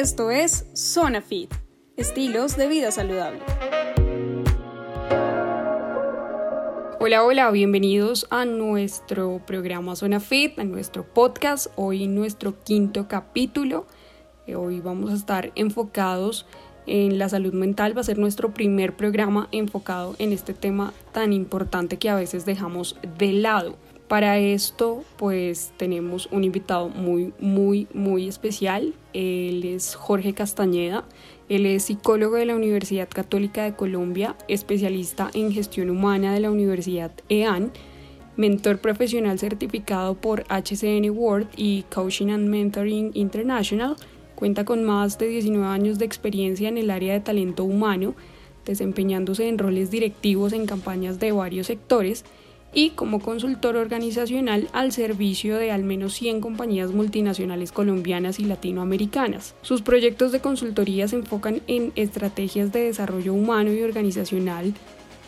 [0.00, 1.52] Esto es Zona Fit,
[1.98, 3.40] estilos de vida saludable.
[6.98, 13.86] Hola, hola, bienvenidos a nuestro programa Zona Fit, a nuestro podcast, hoy nuestro quinto capítulo.
[14.46, 16.46] Eh, hoy vamos a estar enfocados
[16.86, 21.34] en la salud mental, va a ser nuestro primer programa enfocado en este tema tan
[21.34, 23.76] importante que a veces dejamos de lado.
[24.10, 28.92] Para esto, pues tenemos un invitado muy, muy, muy especial.
[29.12, 31.04] Él es Jorge Castañeda.
[31.48, 36.50] Él es psicólogo de la Universidad Católica de Colombia, especialista en gestión humana de la
[36.50, 37.70] Universidad EAN,
[38.36, 43.94] mentor profesional certificado por HCN World y Coaching and Mentoring International.
[44.34, 48.16] Cuenta con más de 19 años de experiencia en el área de talento humano,
[48.64, 52.24] desempeñándose en roles directivos en campañas de varios sectores
[52.72, 59.54] y como consultor organizacional al servicio de al menos 100 compañías multinacionales colombianas y latinoamericanas.
[59.62, 64.74] Sus proyectos de consultoría se enfocan en estrategias de desarrollo humano y organizacional,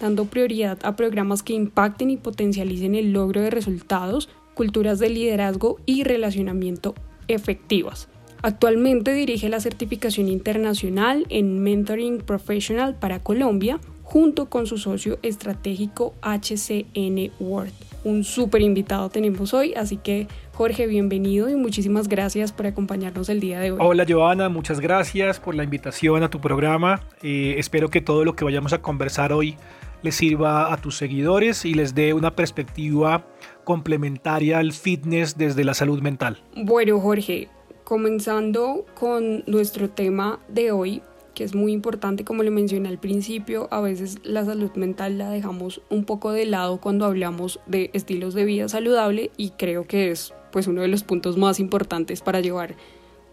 [0.00, 5.78] dando prioridad a programas que impacten y potencialicen el logro de resultados, culturas de liderazgo
[5.86, 6.94] y relacionamiento
[7.28, 8.08] efectivas.
[8.42, 13.78] Actualmente dirige la certificación internacional en Mentoring Professional para Colombia,
[14.12, 17.72] junto con su socio estratégico HCN World.
[18.05, 23.40] Un súper invitado tenemos hoy, así que Jorge, bienvenido y muchísimas gracias por acompañarnos el
[23.40, 23.78] día de hoy.
[23.80, 27.00] Hola Joana, muchas gracias por la invitación a tu programa.
[27.22, 29.56] Eh, espero que todo lo que vayamos a conversar hoy
[30.02, 33.24] les sirva a tus seguidores y les dé una perspectiva
[33.64, 36.36] complementaria al fitness desde la salud mental.
[36.55, 37.48] Bueno Jorge,
[37.84, 41.02] comenzando con nuestro tema de hoy,
[41.34, 45.30] que es muy importante, como le mencioné al principio, a veces la salud mental la
[45.30, 50.11] dejamos un poco de lado cuando hablamos de estilos de vida saludable y creo que
[50.11, 52.74] es pues uno de los puntos más importantes para llevar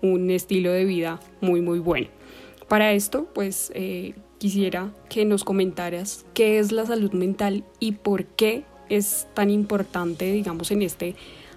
[0.02, 2.08] un estilo de vida muy muy bueno.
[2.68, 8.26] Para esto pues eh, quisiera que nos comentaras qué es la salud mental y por
[8.26, 11.16] qué es tan importante digamos en este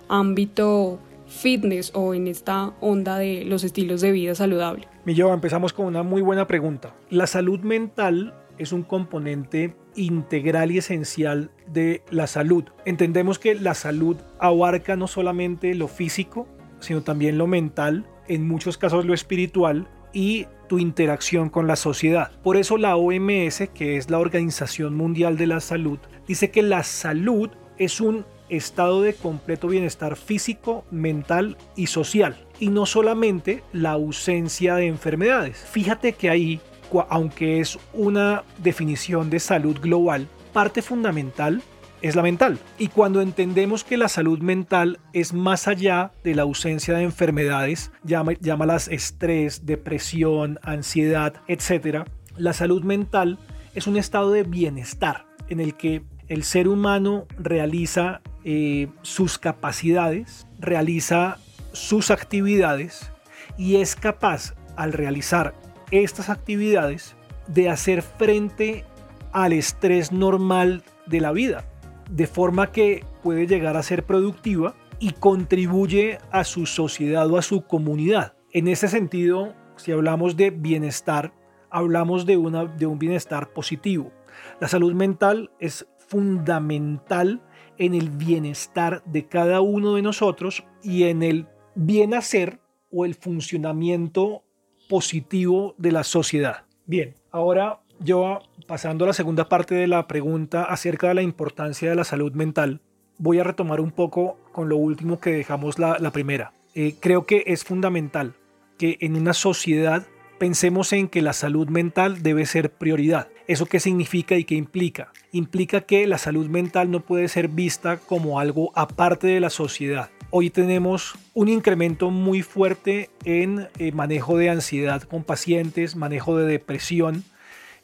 [0.08, 0.98] ámbito
[1.32, 4.86] fitness o en esta onda de los estilos de vida saludable?
[5.04, 6.94] Millo, empezamos con una muy buena pregunta.
[7.10, 12.64] La salud mental es un componente integral y esencial de la salud.
[12.84, 16.46] Entendemos que la salud abarca no solamente lo físico,
[16.80, 22.32] sino también lo mental, en muchos casos lo espiritual y tu interacción con la sociedad.
[22.42, 26.82] Por eso la OMS, que es la Organización Mundial de la Salud, dice que la
[26.82, 28.24] salud es un
[28.56, 32.36] estado de completo bienestar físico, mental y social.
[32.60, 35.58] Y no solamente la ausencia de enfermedades.
[35.58, 36.60] Fíjate que ahí,
[37.08, 41.62] aunque es una definición de salud global, parte fundamental
[42.02, 42.58] es la mental.
[42.78, 47.92] Y cuando entendemos que la salud mental es más allá de la ausencia de enfermedades,
[48.02, 52.04] llama, llámalas estrés, depresión, ansiedad, etc.,
[52.36, 53.38] la salud mental
[53.74, 60.46] es un estado de bienestar en el que el ser humano realiza eh, sus capacidades,
[60.58, 61.38] realiza
[61.72, 63.10] sus actividades
[63.56, 65.54] y es capaz al realizar
[65.90, 67.14] estas actividades
[67.46, 68.84] de hacer frente
[69.32, 71.64] al estrés normal de la vida,
[72.10, 77.42] de forma que puede llegar a ser productiva y contribuye a su sociedad o a
[77.42, 78.34] su comunidad.
[78.52, 81.32] En ese sentido, si hablamos de bienestar,
[81.70, 84.12] hablamos de, una, de un bienestar positivo.
[84.60, 87.42] La salud mental es fundamental
[87.78, 92.60] en el bienestar de cada uno de nosotros y en el bien hacer
[92.90, 94.44] o el funcionamiento
[94.88, 96.64] positivo de la sociedad.
[96.86, 101.88] Bien, ahora yo pasando a la segunda parte de la pregunta acerca de la importancia
[101.88, 102.80] de la salud mental,
[103.18, 106.52] voy a retomar un poco con lo último que dejamos la, primera.
[106.74, 108.34] Eh, creo que es fundamental
[108.78, 110.06] que en una sociedad
[110.42, 113.28] pensemos en que la salud mental debe ser prioridad.
[113.46, 115.12] ¿Eso qué significa y qué implica?
[115.30, 120.10] Implica que la salud mental no puede ser vista como algo aparte de la sociedad.
[120.30, 126.46] Hoy tenemos un incremento muy fuerte en eh, manejo de ansiedad con pacientes, manejo de
[126.46, 127.22] depresión,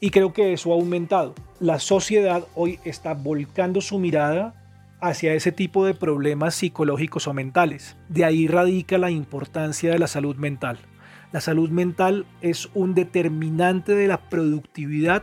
[0.01, 1.37] y creo que eso ha aumentado.
[1.61, 4.53] La sociedad hoy está volcando su mirada
[5.01, 7.95] hacia ese tipo de problemas psicológicos o mentales.
[8.09, 10.81] De ahí radica la importancia de la salud mental.
[11.31, 15.23] La salud mental es un determinante de la productividad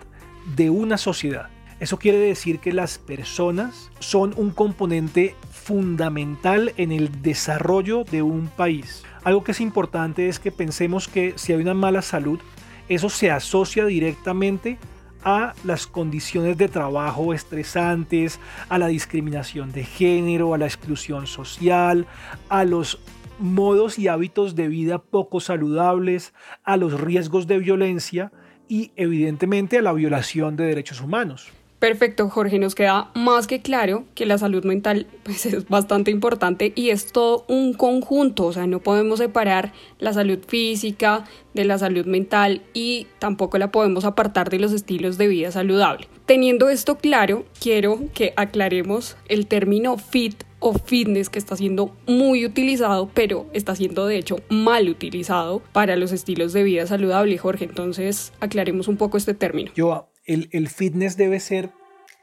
[0.56, 1.50] de una sociedad.
[1.80, 8.48] Eso quiere decir que las personas son un componente fundamental en el desarrollo de un
[8.48, 9.04] país.
[9.24, 12.40] Algo que es importante es que pensemos que si hay una mala salud,
[12.88, 14.78] eso se asocia directamente
[15.24, 22.06] a las condiciones de trabajo estresantes, a la discriminación de género, a la exclusión social,
[22.48, 23.00] a los
[23.40, 26.34] modos y hábitos de vida poco saludables,
[26.64, 28.32] a los riesgos de violencia
[28.68, 31.52] y evidentemente a la violación de derechos humanos.
[31.80, 36.72] Perfecto, Jorge, nos queda más que claro que la salud mental pues, es bastante importante
[36.74, 41.78] y es todo un conjunto, o sea, no podemos separar la salud física de la
[41.78, 46.08] salud mental y tampoco la podemos apartar de los estilos de vida saludable.
[46.26, 52.44] Teniendo esto claro, quiero que aclaremos el término fit o fitness que está siendo muy
[52.44, 57.38] utilizado, pero está siendo de hecho mal utilizado para los estilos de vida saludable.
[57.38, 59.72] Jorge, entonces aclaremos un poco este término.
[59.76, 61.70] Yo el, fitness debe ser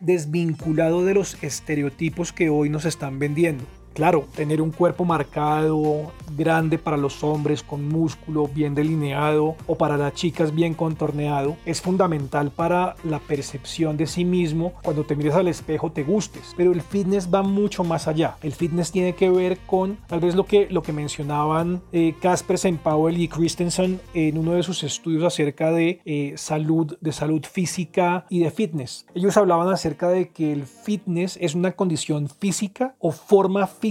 [0.01, 3.65] desvinculado de los estereotipos que hoy nos están vendiendo.
[3.95, 9.99] Claro, tener un cuerpo marcado, grande para los hombres, con músculo bien delineado, o para
[9.99, 14.73] las chicas bien contorneado, es fundamental para la percepción de sí mismo.
[14.83, 16.55] Cuando te mires al espejo te gustes.
[16.57, 18.37] Pero el fitness va mucho más allá.
[18.43, 22.59] El fitness tiene que ver con tal vez lo que, lo que mencionaban eh, Casper
[22.83, 28.25] Powell y Christensen en uno de sus estudios acerca de eh, salud, de salud física
[28.29, 29.07] y de fitness.
[29.15, 33.82] Ellos hablaban acerca de que el fitness es una condición física o forma física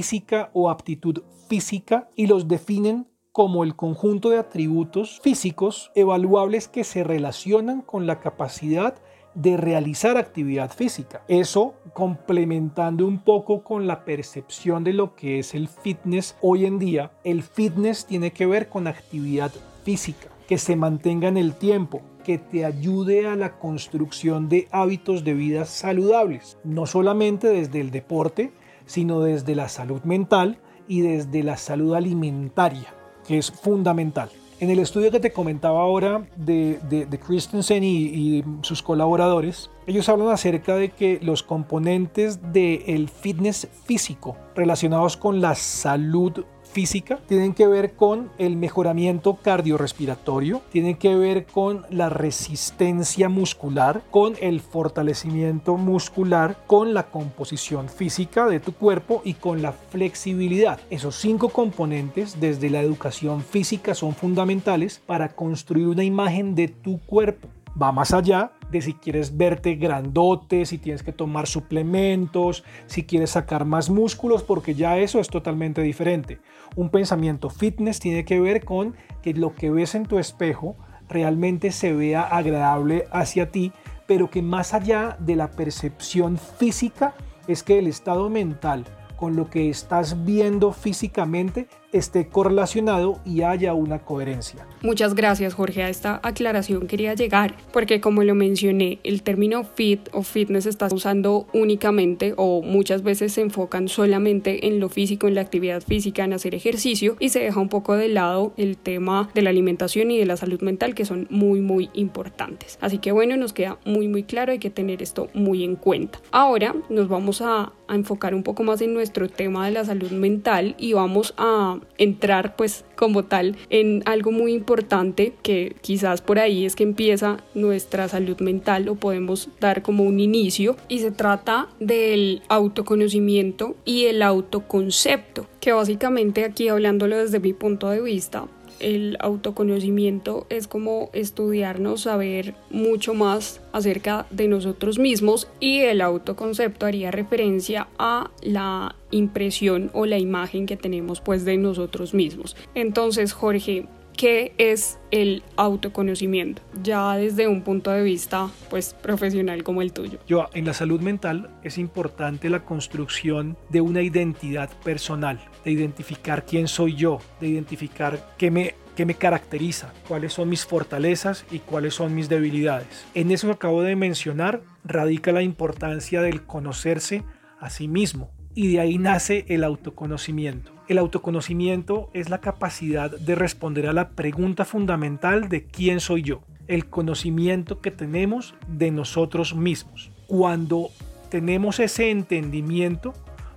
[0.54, 7.04] o aptitud física y los definen como el conjunto de atributos físicos evaluables que se
[7.04, 8.96] relacionan con la capacidad
[9.34, 11.24] de realizar actividad física.
[11.28, 16.80] Eso complementando un poco con la percepción de lo que es el fitness hoy en
[16.80, 17.12] día.
[17.24, 19.52] El fitness tiene que ver con actividad
[19.84, 25.24] física, que se mantenga en el tiempo, que te ayude a la construcción de hábitos
[25.24, 28.52] de vida saludables, no solamente desde el deporte,
[28.92, 32.94] sino desde la salud mental y desde la salud alimentaria,
[33.26, 34.30] que es fundamental.
[34.60, 40.28] En el estudio que te comentaba ahora de, de, Christensen y, sus colaboradores, ellos hablan
[40.28, 47.68] acerca de que los componentes del fitness físico relacionados con la salud física, tienen que
[47.68, 55.78] ver con el mejoramiento cardiorrespiratorio, tienen que ver con la resistencia muscular, con el fortalecimiento
[55.78, 60.80] muscular, con la composición física de tu cuerpo y con la flexibilidad.
[60.90, 67.00] Esos cinco componentes desde la educación física son fundamentales para construir una imagen de tu
[67.00, 67.48] cuerpo.
[67.82, 73.32] Va más allá de si quieres verte grandote, si tienes que tomar suplementos, si quieres
[73.32, 76.40] sacar más músculos, porque ya eso es totalmente diferente.
[76.76, 80.76] Un pensamiento fitness tiene que ver con que lo que ves en tu espejo
[81.10, 83.74] realmente se vea agradable hacia ti,
[84.08, 87.14] pero que más allá de la percepción física
[87.48, 88.86] es que el estado mental
[89.18, 94.66] con lo que estás viendo físicamente esté correlacionado y haya una coherencia.
[94.82, 100.10] Muchas gracias Jorge, a esta aclaración quería llegar porque como lo mencioné, el término fit
[100.12, 105.36] o fitness está usando únicamente o muchas veces se enfocan solamente en lo físico, en
[105.36, 109.30] la actividad física, en hacer ejercicio y se deja un poco de lado el tema
[109.34, 112.78] de la alimentación y de la salud mental que son muy muy importantes.
[112.82, 116.20] Así que bueno, nos queda muy muy claro, hay que tener esto muy en cuenta.
[116.32, 120.12] Ahora nos vamos a, a enfocar un poco más en nuestro tema de la salud
[120.12, 126.40] mental y vamos a entrar pues como tal en algo muy importante que quizás por
[126.40, 130.76] ahí es que empieza nuestra salud mental o podemos dar como un inicio.
[130.88, 137.90] Y se trata del autoconocimiento y el autoconcepto que básicamente aquí hablándolo desde mi punto
[137.90, 138.48] de vista
[138.82, 146.86] el autoconocimiento es como estudiarnos, saber mucho más acerca de nosotros mismos y el autoconcepto
[146.86, 152.56] haría referencia a la impresión o la imagen que tenemos pues de nosotros mismos.
[152.76, 153.86] Entonces, Jorge,
[154.22, 156.62] ¿qué es el autoconocimiento?
[156.84, 160.20] Ya desde un punto de vista pues profesional como el tuyo.
[160.28, 166.46] Yo, en la salud mental es importante la construcción de una identidad personal, de identificar
[166.46, 171.58] quién soy yo, de identificar qué me qué me caracteriza, cuáles son mis fortalezas y
[171.58, 173.06] cuáles son mis debilidades.
[173.16, 177.24] En eso que acabo de mencionar radica la importancia del conocerse
[177.60, 180.74] a sí mismo y de ahí nace el autoconocimiento.
[180.92, 186.42] El autoconocimiento es la capacidad de responder a la pregunta fundamental de quién soy yo,
[186.68, 190.12] el conocimiento que tenemos de nosotros mismos.
[190.28, 190.90] Cuando
[191.30, 193.14] tenemos ese entendimiento,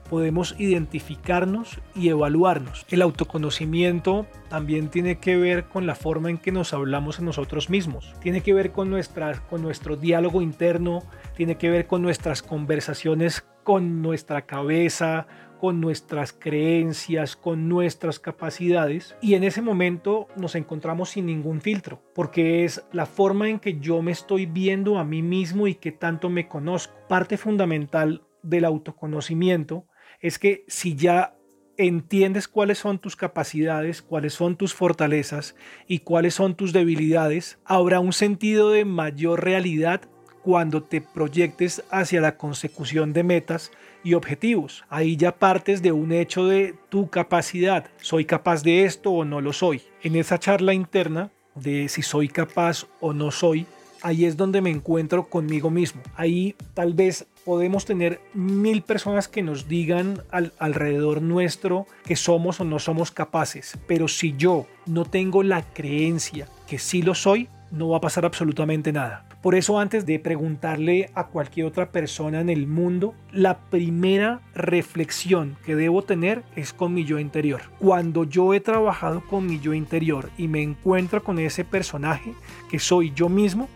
[0.08, 2.86] podemos identificarnos y evaluarnos.
[2.88, 7.68] El autoconocimiento también tiene que ver con la forma en que nos hablamos a nosotros
[7.68, 8.14] mismos.
[8.20, 11.02] Tiene que ver con, nuestra, con nuestro diálogo interno,
[11.36, 15.26] tiene que ver con nuestras conversaciones con nuestra cabeza,
[15.58, 22.02] con nuestras creencias, con nuestras capacidades y en ese momento nos encontramos sin ningún filtro,
[22.14, 25.92] porque es la forma en que yo me estoy viendo a mí mismo y que
[25.92, 26.94] tanto me conozco.
[27.08, 29.86] Parte fundamental del autoconocimiento
[30.20, 31.36] es que si ya
[31.76, 35.56] entiendes cuáles son tus capacidades, cuáles son tus fortalezas
[35.86, 40.02] y cuáles son tus debilidades, habrá un sentido de mayor realidad
[40.42, 43.72] cuando te proyectes hacia la consecución de metas
[44.04, 44.84] y objetivos.
[44.88, 47.86] Ahí ya partes de un hecho de tu capacidad.
[48.00, 49.82] ¿Soy capaz de esto o no lo soy?
[50.02, 53.66] En esa charla interna de si soy capaz o no soy,
[54.02, 56.02] ahí es donde me encuentro conmigo mismo.
[56.14, 60.22] Ahí tal vez podemos tener mil personas que nos digan
[60.58, 66.48] alrededor nuestro que somos o no somos capaces, pero si yo no tengo la creencia
[66.66, 69.26] que sí lo soy, no va a pasar absolutamente nada.
[69.44, 75.58] Por eso antes de preguntarle a cualquier otra persona en el mundo, la primera reflexión
[75.66, 77.60] que debo tener es con mi yo interior.
[77.78, 82.32] Cuando yo he trabajado con mi yo interior y me encuentro con ese personaje
[82.70, 83.68] que soy yo mismo,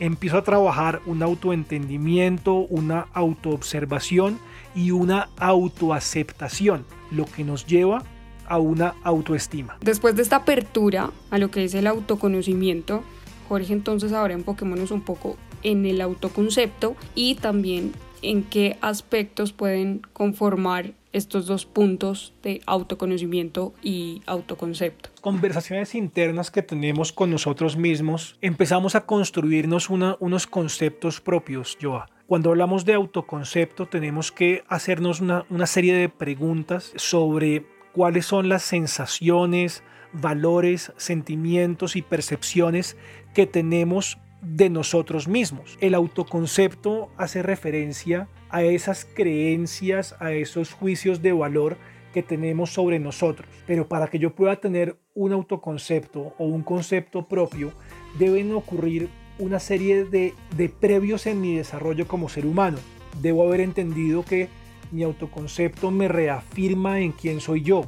[0.00, 4.40] empiezo a trabajar un autoentendimiento, una autoobservación
[4.74, 8.02] y una autoaceptación, lo que nos lleva
[8.48, 9.76] a una autoestima.
[9.82, 13.04] Después de esta apertura a lo que es el autoconocimiento,
[13.52, 17.92] Jorge, entonces ahora enfoquémonos un poco en el autoconcepto y también
[18.22, 25.10] en qué aspectos pueden conformar estos dos puntos de autoconocimiento y autoconcepto.
[25.20, 32.08] Conversaciones internas que tenemos con nosotros mismos, empezamos a construirnos unos conceptos propios, Joa.
[32.26, 38.48] Cuando hablamos de autoconcepto tenemos que hacernos una, una serie de preguntas sobre cuáles son
[38.48, 39.82] las sensaciones,
[40.12, 42.96] valores, sentimientos y percepciones
[43.34, 45.78] que tenemos de nosotros mismos.
[45.80, 51.76] El autoconcepto hace referencia a esas creencias, a esos juicios de valor
[52.12, 53.48] que tenemos sobre nosotros.
[53.66, 57.72] Pero para que yo pueda tener un autoconcepto o un concepto propio,
[58.18, 62.78] deben ocurrir una serie de, de previos en mi desarrollo como ser humano.
[63.20, 64.48] Debo haber entendido que
[64.90, 67.86] mi autoconcepto me reafirma en quién soy yo,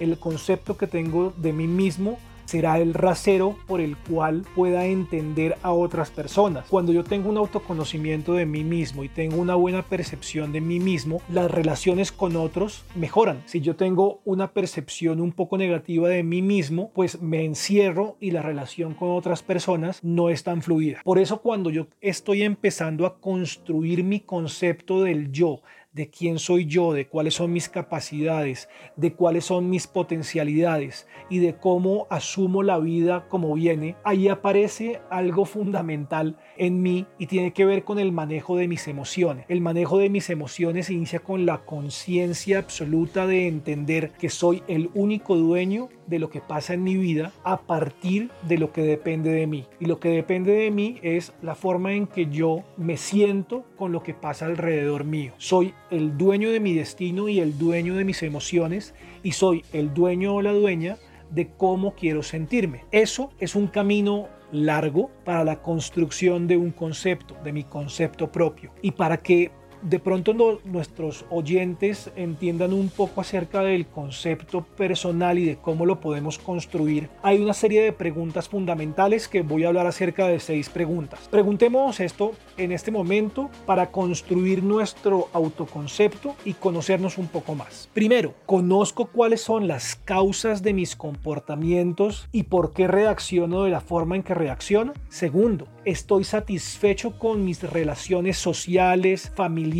[0.00, 5.58] el concepto que tengo de mí mismo será el rasero por el cual pueda entender
[5.62, 6.66] a otras personas.
[6.68, 10.80] Cuando yo tengo un autoconocimiento de mí mismo y tengo una buena percepción de mí
[10.80, 13.42] mismo, las relaciones con otros mejoran.
[13.46, 18.30] Si yo tengo una percepción un poco negativa de mí mismo, pues me encierro y
[18.30, 21.00] la relación con otras personas no es tan fluida.
[21.04, 25.60] Por eso cuando yo estoy empezando a construir mi concepto del yo,
[25.96, 31.38] de quién soy yo, de cuáles son mis capacidades, de cuáles son mis potencialidades y
[31.38, 37.54] de cómo asumo la vida como viene, ahí aparece algo fundamental en mí y tiene
[37.54, 39.46] que ver con el manejo de mis emociones.
[39.48, 44.90] El manejo de mis emociones inicia con la conciencia absoluta de entender que soy el
[44.92, 49.30] único dueño de lo que pasa en mi vida a partir de lo que depende
[49.30, 49.66] de mí.
[49.80, 53.92] Y lo que depende de mí es la forma en que yo me siento con
[53.92, 55.32] lo que pasa alrededor mío.
[55.38, 59.92] Soy el dueño de mi destino y el dueño de mis emociones y soy el
[59.94, 60.96] dueño o la dueña
[61.30, 62.84] de cómo quiero sentirme.
[62.92, 68.72] Eso es un camino largo para la construcción de un concepto, de mi concepto propio.
[68.82, 69.50] Y para que
[69.88, 76.00] de pronto nuestros oyentes entiendan un poco acerca del concepto personal y de cómo lo
[76.00, 80.68] podemos construir, hay una serie de preguntas fundamentales que voy a hablar acerca de seis
[80.70, 81.28] preguntas.
[81.30, 87.88] Preguntemos esto en este momento para construir nuestro autoconcepto y conocernos un poco más.
[87.94, 93.80] Primero, conozco cuáles son las causas de mis comportamientos y por qué reacciono de la
[93.80, 94.94] forma en que reacciono.
[95.08, 99.75] Segundo, estoy satisfecho con mis relaciones sociales, familiares,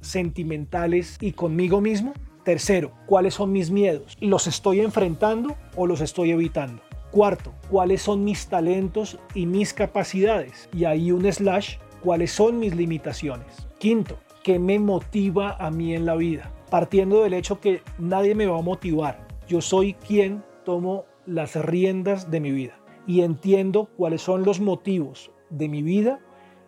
[0.00, 2.12] sentimentales y conmigo mismo.
[2.44, 4.16] Tercero, ¿cuáles son mis miedos?
[4.20, 6.82] ¿Los estoy enfrentando o los estoy evitando?
[7.10, 10.68] Cuarto, ¿cuáles son mis talentos y mis capacidades?
[10.72, 13.66] Y ahí un slash, ¿cuáles son mis limitaciones?
[13.78, 16.52] Quinto, ¿qué me motiva a mí en la vida?
[16.70, 19.26] Partiendo del hecho que nadie me va a motivar.
[19.48, 25.30] Yo soy quien tomo las riendas de mi vida y entiendo cuáles son los motivos
[25.50, 26.20] de mi vida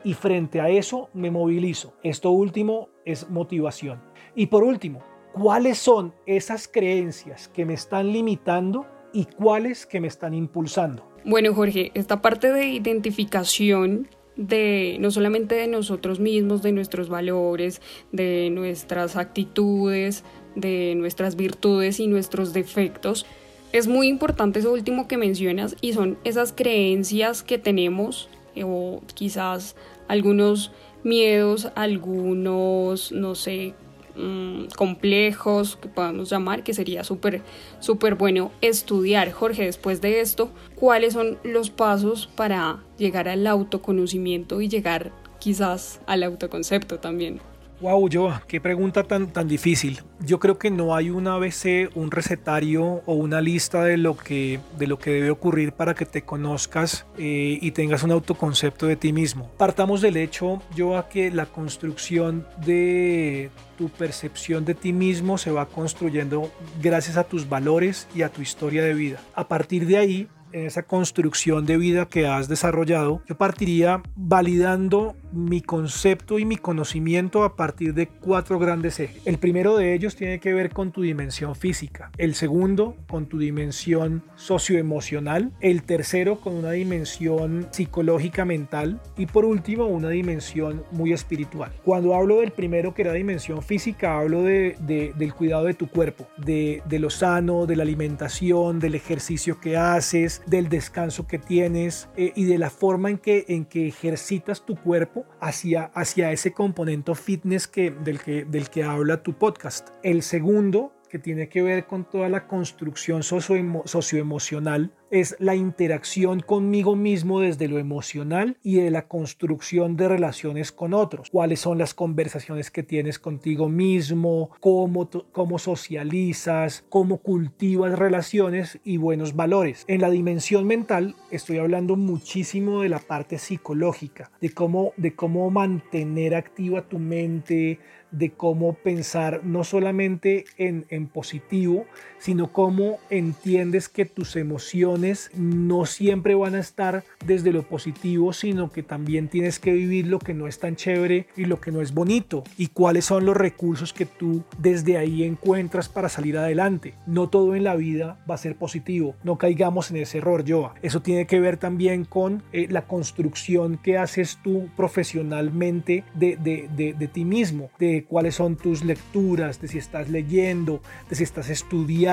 [0.06, 1.92] y frente a eso me movilizo.
[2.04, 4.00] Esto último es motivación.
[4.36, 10.06] Y por último, ¿cuáles son esas creencias que me están limitando y cuáles que me
[10.06, 11.10] están impulsando?
[11.24, 17.82] Bueno, Jorge, esta parte de identificación de no solamente de nosotros mismos, de nuestros valores,
[18.12, 20.22] de nuestras actitudes,
[20.54, 23.26] de nuestras virtudes y nuestros defectos,
[23.72, 28.28] es muy importante eso último que mencionas y son esas creencias que tenemos
[28.64, 29.74] o quizás
[30.08, 30.72] algunos
[31.04, 33.74] miedos, algunos, no sé,
[34.16, 37.42] mm, complejos que podemos llamar, que sería súper,
[37.80, 39.30] súper bueno estudiar.
[39.32, 46.00] Jorge, después de esto, ¿cuáles son los pasos para llegar al autoconocimiento y llegar quizás
[46.06, 47.40] al autoconcepto también?
[47.78, 50.00] Wow, Joa, qué pregunta tan, tan difícil.
[50.20, 54.60] Yo creo que no hay un ABC, un recetario o una lista de lo que,
[54.78, 58.96] de lo que debe ocurrir para que te conozcas eh, y tengas un autoconcepto de
[58.96, 59.50] ti mismo.
[59.58, 65.66] Partamos del hecho, Joa, que la construcción de tu percepción de ti mismo se va
[65.66, 66.50] construyendo
[66.82, 69.20] gracias a tus valores y a tu historia de vida.
[69.34, 75.14] A partir de ahí, en esa construcción de vida que has desarrollado, yo partiría validando
[75.36, 79.22] mi concepto y mi conocimiento a partir de cuatro grandes ejes.
[79.24, 83.38] El primero de ellos tiene que ver con tu dimensión física, el segundo con tu
[83.38, 91.12] dimensión socioemocional, el tercero con una dimensión psicológica mental y por último una dimensión muy
[91.12, 91.72] espiritual.
[91.84, 94.76] Cuando hablo del primero que era dimensión física, hablo de,
[95.16, 99.76] del cuidado de tu cuerpo, de, de lo sano, de la alimentación, del ejercicio que
[99.76, 104.64] haces, del descanso que tienes eh, y de la forma en que, en que ejercitas
[104.64, 109.90] tu cuerpo hacia, hacia ese componente fitness que, del, que, del que habla tu podcast.
[110.02, 116.96] El segundo que tiene que ver con toda la construcción socioemocional es la interacción conmigo
[116.96, 121.30] mismo desde lo emocional y de la construcción de relaciones con otros.
[121.30, 124.50] ¿Cuáles son las conversaciones que tienes contigo mismo?
[124.60, 126.84] ¿Cómo, cómo socializas?
[126.88, 129.84] ¿Cómo cultivas relaciones y buenos valores?
[129.86, 135.50] En la dimensión mental estoy hablando muchísimo de la parte psicológica, de cómo, de cómo
[135.50, 137.78] mantener activa tu mente,
[138.10, 141.86] de cómo pensar no solamente en, en positivo,
[142.18, 144.95] sino cómo entiendes que tus emociones
[145.34, 150.18] no siempre van a estar desde lo positivo, sino que también tienes que vivir lo
[150.18, 153.36] que no es tan chévere y lo que no es bonito y cuáles son los
[153.36, 156.94] recursos que tú desde ahí encuentras para salir adelante.
[157.06, 160.74] No todo en la vida va a ser positivo, no caigamos en ese error, Joa.
[160.82, 166.68] Eso tiene que ver también con eh, la construcción que haces tú profesionalmente de, de,
[166.76, 171.22] de, de ti mismo, de cuáles son tus lecturas, de si estás leyendo, de si
[171.22, 172.06] estás estudiando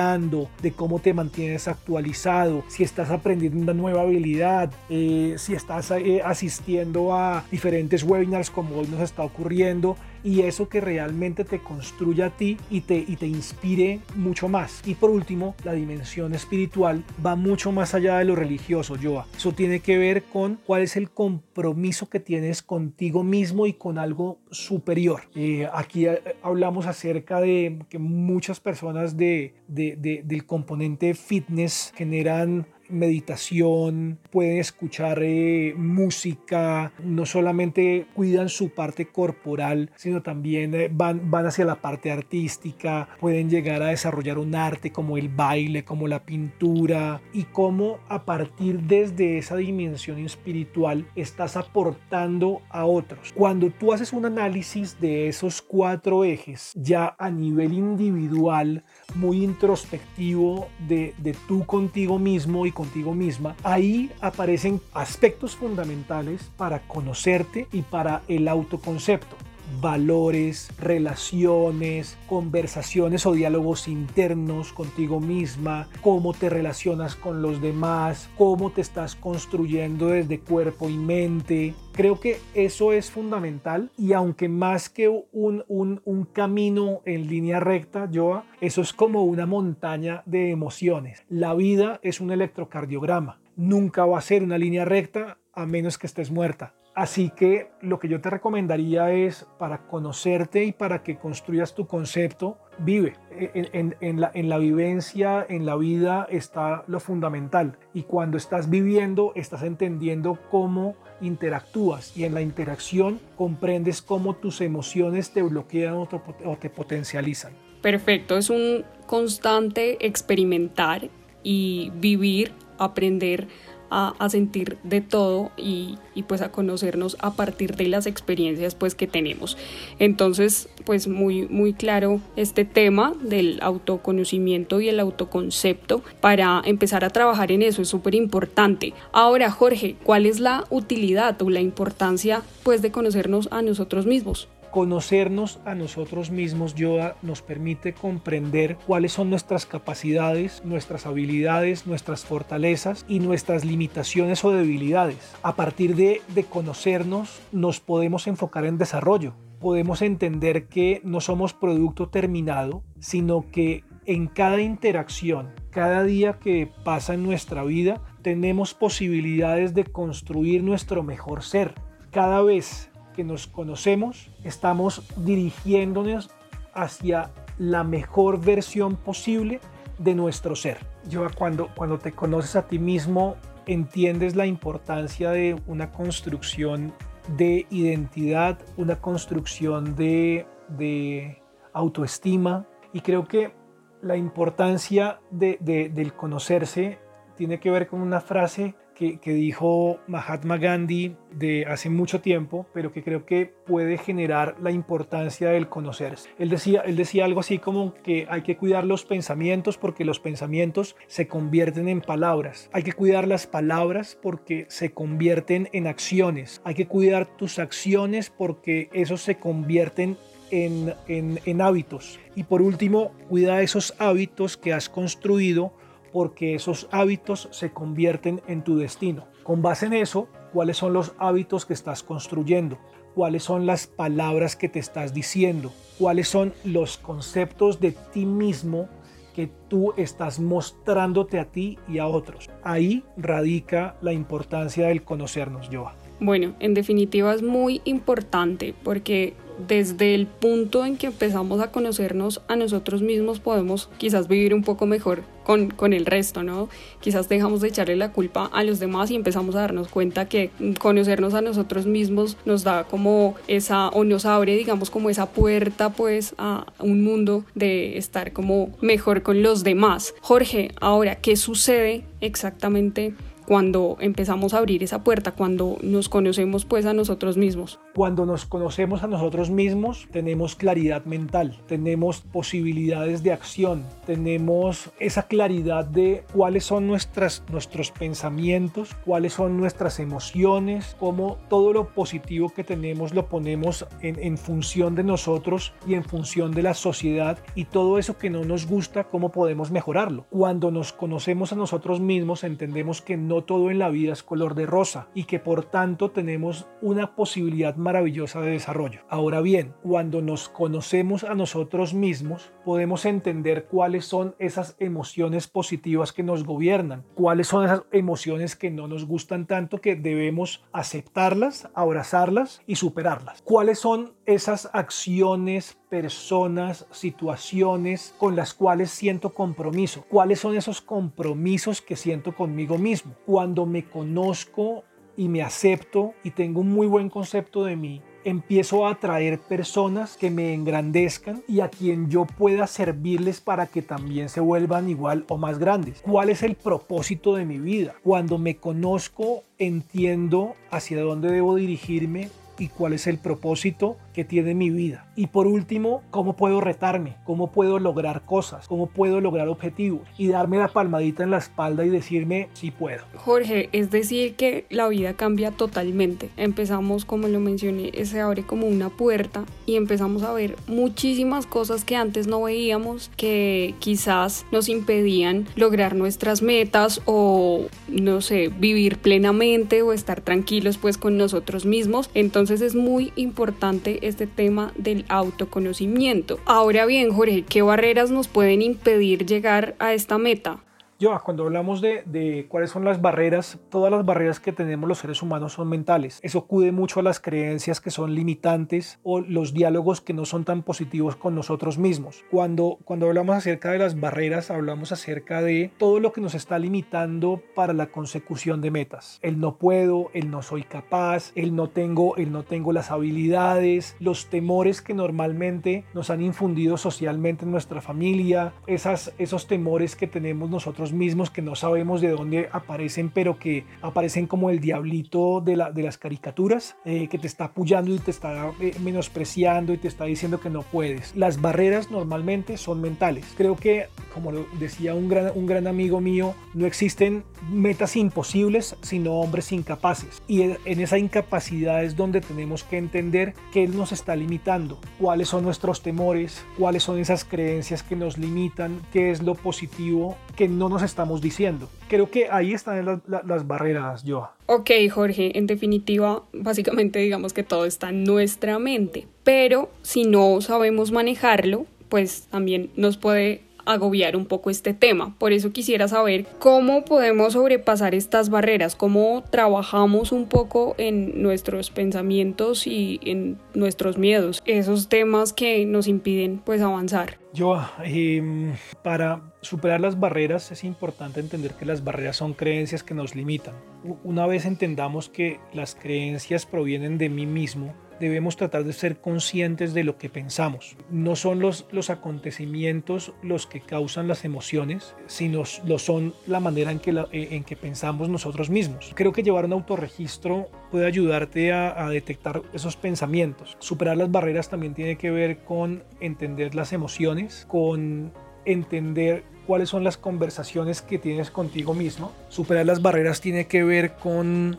[0.62, 6.20] de cómo te mantienes actualizado, si estás aprendiendo una nueva habilidad, eh, si estás eh,
[6.24, 12.26] asistiendo a diferentes webinars como hoy nos está ocurriendo y eso que realmente te construya
[12.26, 14.82] a ti y te, y te inspire mucho más.
[14.86, 19.26] Y por último, la dimensión espiritual va mucho más allá de lo religioso, Joa.
[19.36, 23.98] Eso tiene que ver con cuál es el compromiso que tienes contigo mismo y con
[23.98, 25.22] algo superior.
[25.34, 32.66] Eh, aquí eh, hablamos acerca de que muchas personas de, de, del componente fitness generan
[32.88, 41.30] meditación, pueden escuchar eh, música, no solamente cuidan su parte corporal, sino también eh, van,
[41.30, 46.08] van hacia la parte artística, pueden llegar a desarrollar un arte como el baile, como
[46.08, 47.20] la pintura.
[47.32, 53.32] Y cómo a partir desde esa dimensión espiritual estás aportando a otros.
[53.34, 60.68] Cuando tú haces un análisis de esos cuatro ejes, ya a nivel individual, muy introspectivo
[60.88, 67.82] de, de tú contigo mismo y contigo misma, ahí aparecen aspectos fundamentales para conocerte y
[67.82, 69.36] para el autoconcepto
[69.80, 78.70] valores, relaciones, conversaciones o diálogos internos contigo misma, cómo te relacionas con los demás, cómo
[78.70, 81.74] te estás construyendo desde cuerpo y mente.
[81.92, 87.60] Creo que eso es fundamental y aunque más que un, un, un camino en línea
[87.60, 91.24] recta, Joa, eso es como una montaña de emociones.
[91.28, 93.38] La vida es un electrocardiograma.
[93.56, 97.98] Nunca va a ser una línea recta a menos que estés muerta Así que lo
[97.98, 103.14] que yo te recomendaría es para conocerte y para que construyas tu concepto, vive.
[103.32, 107.78] En, la, en, la, vivencia, en la vida está lo fundamental.
[107.94, 112.16] Y cuando estás viviendo, estás entendiendo cómo interactúas.
[112.16, 117.52] Y en la interacción comprendes cómo tus emociones te bloquean o te potencializan.
[117.84, 121.10] Perfecto, es un constante experimentar
[121.42, 123.46] y vivir, aprender
[123.94, 129.06] a, sentir de todo y, pues a conocernos a partir de las experiencias pues que
[129.06, 129.56] tenemos.
[129.98, 137.10] Entonces pues muy muy claro este tema del autoconocimiento y el autoconcepto para empezar a
[137.10, 138.94] trabajar en eso es súper importante.
[139.12, 144.48] Ahora Jorge, ¿cuál es la utilidad o la importancia pues de conocernos a nosotros mismos?
[144.74, 152.24] Conocernos a nosotros mismos, Yoda, nos permite comprender cuáles son nuestras capacidades, nuestras habilidades, nuestras
[152.24, 155.32] fortalezas y nuestras limitaciones o debilidades.
[155.44, 159.36] A partir de, de conocernos, nos podemos enfocar en desarrollo.
[159.60, 166.68] Podemos entender que no somos producto terminado, sino que en cada interacción, cada día que
[166.82, 171.74] pasa en nuestra vida, tenemos posibilidades de construir nuestro mejor ser.
[172.10, 176.30] Cada vez que nos conocemos, estamos dirigiéndonos
[176.74, 179.60] hacia la mejor versión posible
[179.98, 180.78] de nuestro ser.
[181.08, 186.92] Yo cuando, cuando te conoces a ti mismo, entiendes la importancia de una construcción
[187.36, 192.66] de identidad, una construcción de, de autoestima.
[192.92, 193.54] Y creo que
[194.02, 196.98] la importancia de, del conocerse
[197.36, 202.92] tiene que ver con una frase que, dijo Mahatma Gandhi de hace mucho tiempo, pero
[202.92, 206.30] que creo que puede generar la importancia del conocerse.
[206.38, 210.20] Él decía, él decía algo así como que hay que cuidar los pensamientos porque los
[210.20, 212.70] pensamientos se convierten en palabras.
[212.72, 216.60] Hay que cuidar las palabras porque se convierten en acciones.
[216.64, 220.16] Hay que cuidar tus acciones porque esos se convierten
[220.50, 222.20] en, en, en hábitos.
[222.36, 225.72] Y por último, cuida esos hábitos que has construido
[226.14, 229.26] porque esos hábitos se convierten en tu destino.
[229.42, 232.78] Con base en eso, ¿cuáles son los hábitos que estás construyendo?
[233.16, 235.72] ¿Cuáles son las palabras que te estás diciendo?
[235.98, 238.88] ¿Cuáles son los conceptos de ti mismo
[239.34, 242.48] que tú estás mostrándote a ti y a otros?
[242.62, 245.96] Ahí radica la importancia del conocernos, Joa.
[246.20, 249.34] Bueno, en definitiva es muy importante porque
[249.68, 254.62] desde el punto en que empezamos a conocernos a nosotros mismos podemos quizás vivir un
[254.62, 256.68] poco mejor con, con, el resto, ¿no?
[257.00, 260.50] Quizás dejamos de echarle la culpa a los demás y empezamos a darnos cuenta que
[260.80, 265.90] conocernos a nosotros mismos nos da como esa, o nos abre, digamos, como esa puerta
[265.90, 270.14] pues a un mundo de estar como mejor con los demás.
[270.22, 273.14] Jorge, ahora, ¿qué sucede exactamente?
[273.46, 277.78] cuando empezamos a abrir esa puerta, cuando nos conocemos pues a nosotros mismos.
[277.94, 285.28] Cuando nos conocemos a nosotros mismos, tenemos claridad mental, tenemos posibilidades de acción, tenemos esa
[285.28, 292.48] claridad de cuáles son nuestras, nuestros pensamientos, cuáles son nuestras emociones, cómo todo lo positivo
[292.48, 297.38] que tenemos lo ponemos en, en función de nosotros y en función de la sociedad
[297.54, 300.26] y todo eso que no nos gusta, cómo podemos mejorarlo.
[300.30, 304.56] Cuando nos conocemos a nosotros mismos, entendemos que no todo en la vida es color
[304.56, 309.02] de rosa y que por tanto tenemos una posibilidad maravillosa de desarrollo.
[309.08, 316.12] Ahora bien, cuando nos conocemos a nosotros mismos, podemos entender cuáles son esas emociones positivas
[316.12, 321.68] que nos gobiernan, cuáles son esas emociones que no nos gustan tanto que debemos aceptarlas,
[321.74, 323.42] abrazarlas y superarlas.
[323.42, 330.04] ¿Cuáles son esas acciones, personas, situaciones con las cuales siento compromiso?
[330.08, 333.14] ¿Cuáles son esos compromisos que siento conmigo mismo?
[333.26, 334.84] Cuando me conozco
[335.16, 340.16] y me acepto y tengo un muy buen concepto de mí, empiezo a atraer personas
[340.16, 345.24] que me engrandezcan y a quien yo pueda servirles para que también se vuelvan igual
[345.28, 346.02] o más grandes.
[346.02, 347.94] ¿Cuál es el propósito de mi vida?
[348.02, 354.54] Cuando me conozco, entiendo hacia dónde debo dirigirme y cuál es el propósito que tiene
[354.54, 355.06] mi vida.
[355.16, 360.28] Y por último, cómo puedo retarme, cómo puedo lograr cosas, cómo puedo lograr objetivos y
[360.28, 363.02] darme la palmadita en la espalda y decirme si puedo.
[363.16, 366.30] Jorge, es decir que la vida cambia totalmente.
[366.36, 371.84] Empezamos, como lo mencioné, se abre como una puerta y empezamos a ver muchísimas cosas
[371.84, 378.98] que antes no veíamos que quizás nos impedían lograr nuestras metas o no sé, vivir
[378.98, 382.10] plenamente o estar tranquilos pues con nosotros mismos.
[382.14, 386.38] Entonces es muy importante este tema del autoconocimiento.
[386.44, 390.60] Ahora bien, Jorge, ¿qué barreras nos pueden impedir llegar a esta meta?
[391.00, 395.22] Yo, cuando hablamos de, cuáles son las barreras, todas las barreras que tenemos los seres
[395.22, 396.20] humanos son mentales.
[396.22, 400.44] Eso acude mucho a las creencias que son limitantes o los diálogos que no son
[400.44, 402.24] tan positivos con nosotros mismos.
[402.30, 406.60] Cuando, cuando hablamos acerca de las barreras, hablamos acerca de todo lo que nos está
[406.60, 409.18] limitando para la consecución de metas.
[409.20, 413.96] El no puedo, el no soy capaz, el no tengo, el no tengo las habilidades,
[413.98, 420.06] los temores que normalmente nos han infundido socialmente en nuestra familia, esas, esos temores que
[420.06, 425.40] tenemos nosotros mismos que no sabemos de dónde aparecen, pero que aparecen como el diablito
[425.40, 429.72] de, la, de las caricaturas, eh, que te está apoyando y te está eh, menospreciando
[429.72, 431.14] y te está diciendo que no puedes.
[431.16, 433.26] Las barreras normalmente son mentales.
[433.36, 438.76] Creo que, como lo decía un gran, un gran amigo mío, no existen metas imposibles,
[438.82, 440.22] sino hombres incapaces.
[440.26, 445.44] Y en esa incapacidad es donde tenemos que entender qué nos está limitando, cuáles son
[445.44, 450.68] nuestros temores, cuáles son esas creencias que nos limitan, qué es lo positivo que no
[450.74, 451.68] nos estamos diciendo.
[451.88, 454.34] Creo que ahí están las, barreras, Joa.
[454.46, 460.40] Ok, Jorge, en definitiva, básicamente digamos que todo está en nuestra mente, pero si no
[460.40, 465.14] sabemos manejarlo, pues también nos puede agobiar un poco este tema.
[465.18, 471.70] Por eso quisiera saber cómo podemos sobrepasar estas barreras, cómo trabajamos un poco en nuestros
[471.70, 477.23] pensamientos y en nuestros miedos, esos temas que nos impiden pues avanzar.
[477.34, 482.94] Yo, em, para superar las barreras es importante entender que las barreras son creencias que
[482.94, 483.56] nos limitan.
[484.04, 489.74] Una vez entendamos que las creencias provienen de mí mismo, debemos tratar de ser conscientes
[489.74, 490.76] de lo que pensamos.
[490.90, 496.70] No son los, los acontecimientos los que causan las emociones, sino lo son la manera
[496.70, 498.92] en que, eh, en que pensamos nosotros mismos.
[498.94, 503.56] Creo que llevar un autorregistro puede ayudarte a, detectar esos pensamientos.
[503.60, 508.12] Superar las barreras también tiene que ver con entender las emociones, con
[508.44, 512.10] entender cuáles son las conversaciones que tienes contigo mismo.
[512.28, 514.58] Superar las barreras tiene que ver con,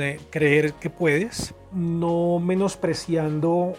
[0.00, 3.74] eh, creer que puedes, no menospreciando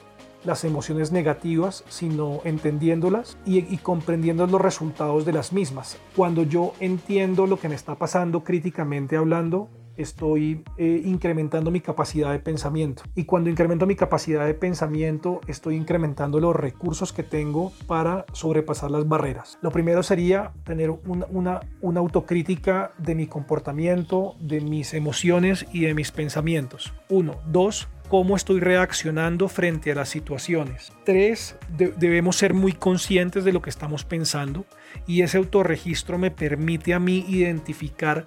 [0.45, 5.97] las emociones negativas, sino entendiéndolas y, comprendiendo los resultados de las mismas.
[6.15, 12.31] Cuando yo entiendo lo que me está pasando críticamente hablando, estoy eh, incrementando mi capacidad
[12.31, 13.03] de pensamiento.
[13.15, 18.91] Y cuando incremento mi capacidad de pensamiento, estoy incrementando los recursos que tengo para sobrepasar
[18.91, 19.57] las barreras.
[19.61, 25.81] Lo primero sería tener una, una, una autocrítica de mi comportamiento, de mis emociones y
[25.81, 26.93] de mis pensamientos.
[27.09, 27.35] Uno.
[27.45, 30.91] Dos, cómo estoy reaccionando frente a las situaciones.
[31.03, 34.65] Tres, debemos ser muy conscientes de lo que estamos pensando
[35.07, 38.25] y ese autorregistro me permite a mí identificar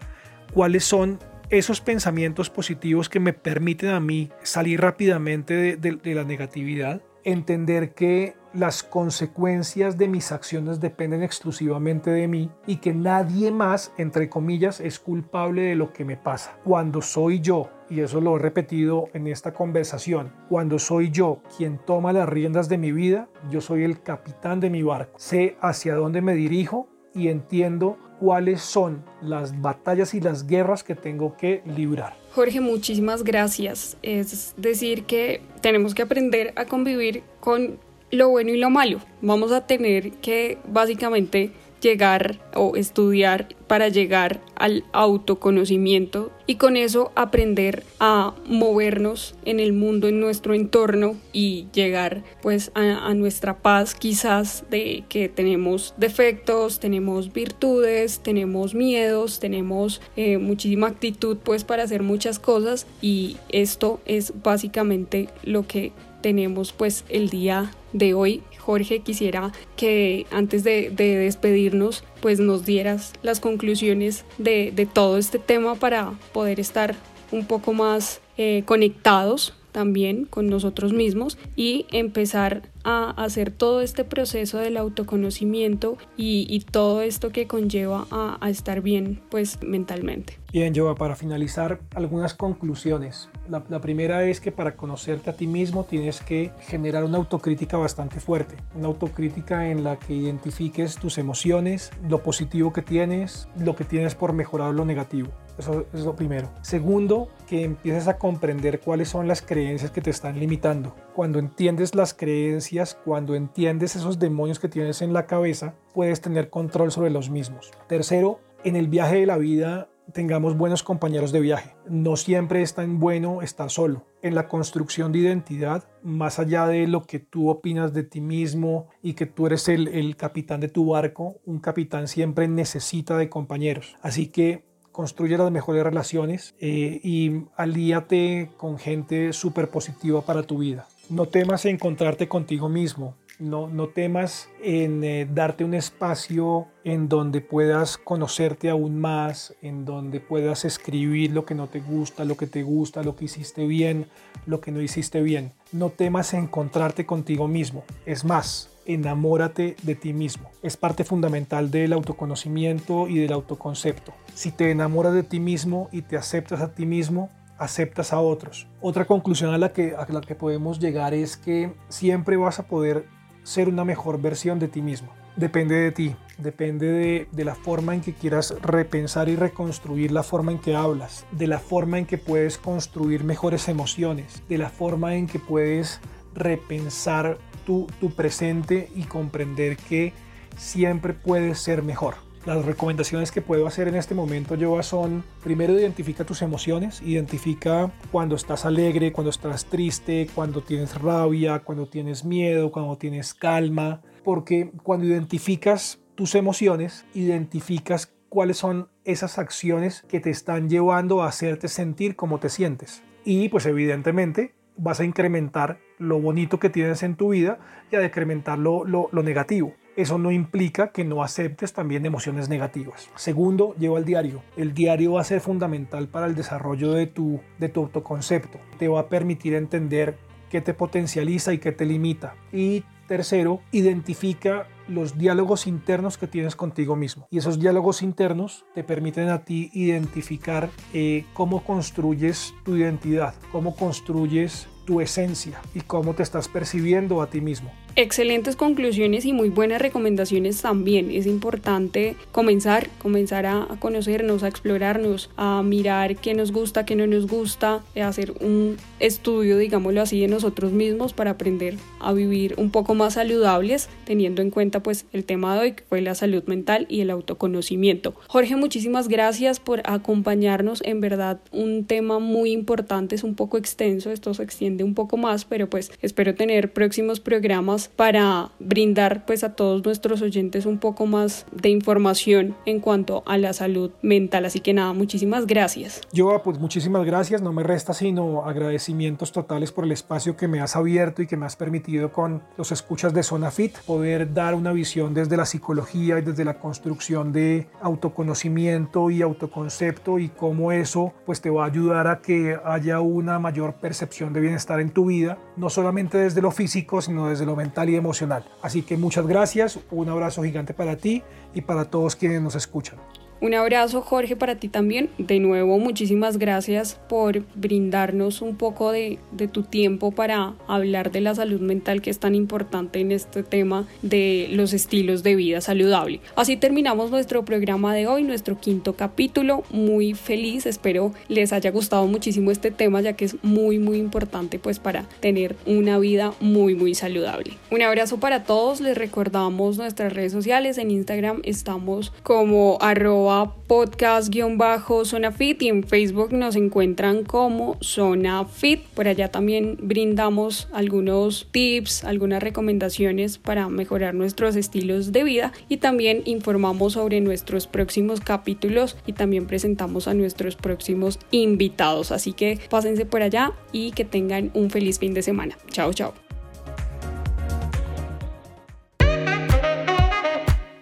[0.53, 1.19] cuáles son
[1.51, 8.37] esos pensamientos positivos que me permiten a mí salir rápidamente de, la negatividad, entender que
[8.53, 14.81] las consecuencias de mis acciones dependen exclusivamente de mí y que nadie más, entre comillas,
[14.81, 16.59] es culpable de lo que me pasa.
[16.65, 21.79] Cuando soy yo, y eso lo he repetido en esta conversación, cuando soy yo quien
[21.79, 25.13] toma las riendas de mi vida, yo soy el capitán de mi barco.
[25.19, 30.95] Sé hacia dónde me dirijo y entiendo cuáles son las batallas y las guerras que
[30.95, 32.15] tengo que librar.
[32.35, 33.97] Jorge, muchísimas gracias.
[34.03, 37.79] Es decir, que tenemos que aprender a convivir con
[38.11, 39.01] lo bueno y lo malo.
[39.23, 47.13] Vamos a tener que básicamente llegar o estudiar para llegar al autoconocimiento y con eso
[47.17, 53.95] aprender a movernos en el mundo, en nuestro entorno y llegar pues a, nuestra paz
[53.95, 61.83] quizás de que tenemos defectos, tenemos virtudes, tenemos miedos, tenemos eh, muchísima actitud pues para
[61.83, 68.43] hacer muchas cosas y esto es básicamente lo que tenemos pues el día de hoy.
[68.67, 75.39] Jorge, quisiera que antes de, despedirnos pues nos dieras las conclusiones de, de, todo este
[75.39, 76.97] tema para poder estar
[77.31, 84.05] un poco más eh, conectados también con nosotros mismos y empezar a hacer todo este
[84.05, 90.39] proceso del autoconocimiento y, todo esto que conlleva a, estar bien pues mentalmente.
[90.51, 93.29] Bien, Joa, para finalizar, algunas conclusiones.
[93.51, 97.77] La, la, primera es que para conocerte a ti mismo tienes que generar una autocrítica
[97.77, 103.77] bastante fuerte, una autocrítica en la que identifiques tus emociones, lo positivo que tienes, lo
[103.77, 105.29] que tienes por mejorar lo negativo.
[105.59, 106.51] Eso es lo primero.
[106.63, 110.95] Segundo, que empieces a comprender cuáles son las creencias que te están limitando.
[111.15, 116.51] Cuando entiendes las creencias, cuando entiendes esos demonios que tienes en la cabeza, puedes tener
[116.51, 117.71] control sobre los mismos.
[117.89, 121.75] Tercero, en el viaje de la vida tengamos buenos compañeros de viaje.
[121.89, 124.07] No siempre es tan bueno estar solo.
[124.23, 128.89] En la construcción de identidad, más allá de lo que tú opinas de ti mismo
[129.03, 133.29] y que tú eres el, el capitán de tu barco, un capitán siempre necesita de
[133.29, 133.97] compañeros.
[134.01, 134.65] Así que
[134.97, 140.89] construye las mejores relaciones eh, y alíate con gente súper positiva para tu vida.
[141.11, 143.15] No temas encontrarte contigo mismo.
[143.39, 149.85] No, no temas en eh, darte un espacio en donde puedas conocerte aún más, en
[149.85, 153.67] donde puedas escribir lo que no te gusta, lo que te gusta, lo que hiciste
[153.67, 154.07] bien,
[154.47, 155.53] lo que no hiciste bien.
[155.73, 157.85] No temas encontrarte contigo mismo.
[158.07, 160.51] Es más, enamórate de ti mismo.
[160.63, 164.13] Es parte fundamental del autoconocimiento y del autoconcepto.
[164.35, 168.67] Si te enamoras de ti mismo y te aceptas a ti mismo, aceptas a otros.
[168.81, 172.67] Otra conclusión a la que, a la que podemos llegar es que siempre vas a
[172.67, 173.07] poder
[173.43, 175.11] ser una mejor versión de ti mismo.
[175.37, 180.23] Depende de ti, depende de, de, la forma en que quieras repensar y reconstruir la
[180.23, 184.71] forma en que hablas, de la forma en que puedes construir mejores emociones, de la
[184.71, 186.01] forma en que puedes
[186.35, 190.15] repensar tu, presente y comprender que
[190.57, 192.15] siempre puedes ser mejor.
[192.47, 197.91] Las recomendaciones que puedo hacer en este momento, yo son, primero identifica tus emociones, identifica
[198.13, 204.01] cuando estás alegre, cuando estás triste, cuando tienes rabia, cuando tienes miedo, cuando tienes calma,
[204.23, 211.29] porque cuando identificas tus emociones, identificas cuáles son esas acciones que te están llevando a
[211.29, 213.03] hacerte sentir como te sientes.
[213.25, 217.59] Y pues evidentemente vas a incrementar lo bonito que tienes en tu vida
[217.91, 219.75] y a decrementar lo, negativo.
[219.97, 223.09] Eso no implica que no aceptes también emociones negativas.
[223.15, 224.43] Segundo, lleva el diario.
[224.57, 228.59] El diario va a ser fundamental para el desarrollo de tu, de tu autoconcepto.
[228.79, 230.19] Te va a permitir entender
[230.51, 232.35] qué te potencializa y qué te limita.
[232.53, 237.27] Y tercero, identifica los diálogos internos que tienes contigo mismo.
[237.31, 243.75] Y esos diálogos internos te permiten a ti identificar eh, cómo construyes tu identidad, cómo
[243.75, 247.71] construyes tu esencia y cómo te estás percibiendo a ti mismo.
[247.99, 251.11] Excelentes conclusiones y muy buenas recomendaciones también.
[251.11, 257.07] Es importante comenzar, comenzar a, conocernos, a explorarnos, a mirar qué nos gusta, qué no
[257.07, 262.71] nos gusta, hacer un estudio, digámoslo así, de nosotros mismos para aprender a vivir un
[262.71, 266.45] poco más saludables, teniendo en cuenta pues el tema de hoy que fue la salud
[266.45, 268.15] mental y el autoconocimiento.
[268.27, 270.83] Jorge, muchísimas gracias por acompañarnos.
[270.85, 275.17] En verdad, un tema muy importante, es un poco extenso, esto se extiende un poco
[275.17, 280.79] más, pero pues espero tener próximos programas para brindar pues a todos nuestros oyentes un
[280.79, 284.45] poco más de información en cuanto a la salud mental.
[284.45, 286.01] Así que nada, muchísimas gracias.
[286.13, 290.61] Yo pues muchísimas gracias, no me resta sino agradecimientos totales por el espacio que me
[290.61, 294.55] has abierto y que me has permitido con los escuchas de Zona Fit poder dar
[294.55, 300.73] una visión desde la psicología y desde la construcción de autoconocimiento y autoconcepto y cómo
[300.73, 304.91] eso pues te va a ayudar a que haya una mayor percepción de bienestar en
[304.91, 308.45] tu vida, no solamente desde lo físico, sino desde lo mental y emocional.
[308.63, 311.23] Así que muchas gracias, un abrazo gigante para ti
[311.55, 312.99] y para todos quienes nos escuchan.
[313.41, 315.11] Un abrazo Jorge para ti también.
[315.19, 319.19] De nuevo, muchísimas gracias por brindarnos un poco de,
[319.53, 323.87] tu tiempo para hablar de la salud mental que es tan importante en este tema
[324.01, 326.21] de los estilos de vida saludable.
[326.35, 329.65] Así terminamos nuestro programa de hoy, nuestro quinto capítulo.
[329.71, 334.59] Muy feliz, espero les haya gustado muchísimo este tema ya que es muy muy importante
[334.59, 337.53] pues para tener una vida muy muy saludable.
[337.71, 343.26] Un abrazo para todos, les recordamos nuestras redes sociales, en Instagram estamos como arroba
[343.67, 348.83] podcast-zona fit y en Facebook nos encuentran como zona fit.
[348.95, 355.79] Por allá también brindamos algunos tips, algunas recomendaciones para mejorar nuestros estilos de vida y
[355.79, 362.13] también informamos sobre nuestros próximos capítulos y también presentamos a nuestros próximos invitados.
[362.13, 365.57] Así que pásense por allá y que tengan un feliz fin de semana.
[365.71, 366.15] Chao, chao.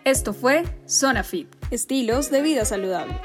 [0.04, 3.20] Esto fue Zona Fit, estilos de vida saludable.